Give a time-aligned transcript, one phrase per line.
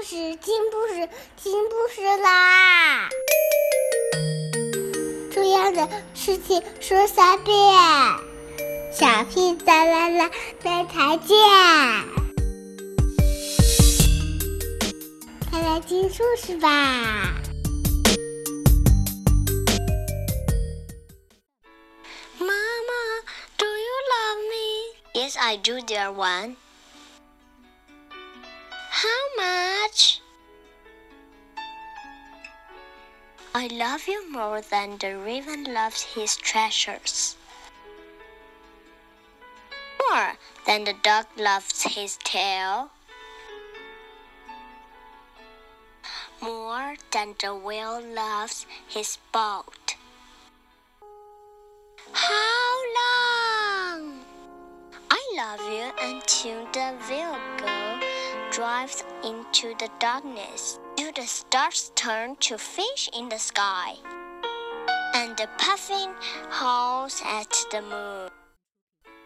[0.00, 3.10] 故事，听故事，听故事啦！
[5.30, 7.54] 重要的事情说三遍，
[8.90, 10.30] 小屁哒啦啦，
[10.62, 11.36] 明天见！
[15.50, 17.34] 快来听故事吧！
[22.38, 22.94] 妈妈
[23.58, 24.94] ，Do you love me?
[25.12, 26.56] Yes, I do, dear one.
[28.92, 30.20] How much?
[33.54, 37.36] I love you more than the raven loves his treasures.
[40.10, 40.32] More
[40.66, 42.90] than the dog loves his tail.
[46.42, 49.94] More than the whale loves his boat.
[52.12, 54.24] How long?
[55.08, 57.89] I love you until the vehicle
[58.50, 63.94] drives into the darkness, Do the stars turn to fish in the sky,
[65.14, 66.10] and the puffin
[66.50, 68.30] howls at the moon.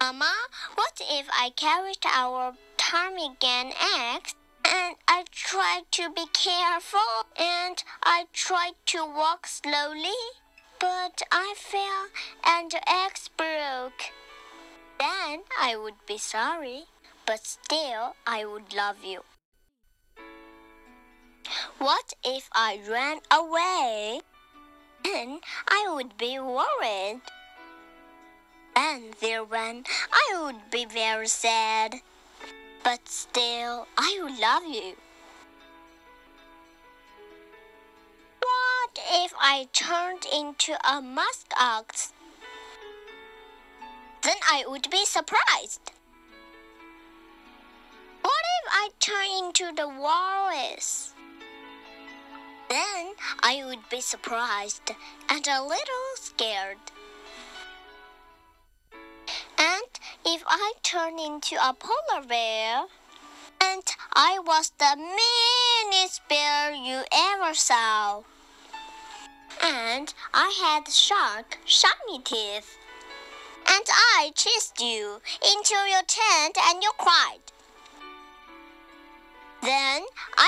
[0.00, 0.34] Mama,
[0.74, 4.34] what if I carried our ptarmigan eggs
[4.66, 10.20] and I tried to be careful and I tried to walk slowly?
[10.80, 12.08] But I fell
[12.44, 14.10] and the eggs broke.
[14.98, 16.86] Then I would be sorry,
[17.32, 19.22] but still I would love you.
[21.78, 24.20] What if I ran away?
[25.02, 27.22] Then I would be worried.
[28.76, 32.02] And there when I would be very sad.
[32.84, 34.96] But still I would love you.
[38.40, 42.12] What if I turned into a musk ox?
[44.22, 45.92] Then I would be surprised.
[48.64, 51.14] If I turn into the walrus?
[52.68, 54.92] Then I would be surprised
[55.28, 56.78] and a little scared.
[59.58, 59.90] And
[60.24, 62.84] if I turn into a polar bear,
[63.60, 63.82] and
[64.12, 68.22] I was the meanest bear you ever saw.
[69.60, 72.76] And I had sharp, shiny teeth.
[73.68, 77.51] And I chased you into your tent and you cried.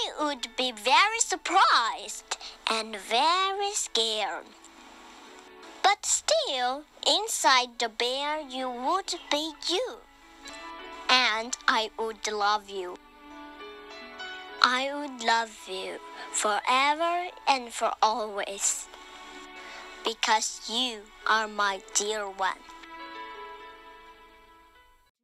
[0.00, 2.36] I would be very surprised
[2.70, 4.46] and very scared.
[5.82, 9.96] But still, inside the bear, you would be you.
[11.08, 12.96] And I would love you.
[14.62, 15.98] I would love you
[16.30, 18.86] forever and for always.
[20.04, 22.62] Because you are my dear one.